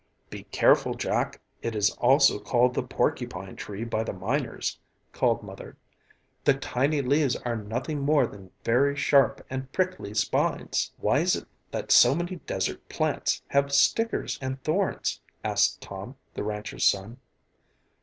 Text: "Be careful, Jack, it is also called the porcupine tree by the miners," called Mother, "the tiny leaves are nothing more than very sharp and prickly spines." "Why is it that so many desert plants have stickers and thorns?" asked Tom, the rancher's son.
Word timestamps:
"Be 0.31 0.45
careful, 0.45 0.95
Jack, 0.95 1.39
it 1.61 1.75
is 1.75 1.91
also 1.99 2.39
called 2.39 2.73
the 2.73 2.81
porcupine 2.81 3.55
tree 3.55 3.83
by 3.83 4.03
the 4.03 4.13
miners," 4.13 4.79
called 5.11 5.43
Mother, 5.43 5.77
"the 6.43 6.55
tiny 6.55 7.03
leaves 7.03 7.35
are 7.35 7.55
nothing 7.55 7.99
more 7.99 8.25
than 8.25 8.49
very 8.63 8.95
sharp 8.95 9.45
and 9.47 9.71
prickly 9.71 10.15
spines." 10.15 10.91
"Why 10.97 11.19
is 11.19 11.35
it 11.35 11.45
that 11.69 11.91
so 11.91 12.15
many 12.15 12.37
desert 12.37 12.89
plants 12.89 13.43
have 13.49 13.71
stickers 13.71 14.39
and 14.41 14.59
thorns?" 14.63 15.21
asked 15.43 15.81
Tom, 15.81 16.15
the 16.33 16.43
rancher's 16.43 16.83
son. 16.85 17.17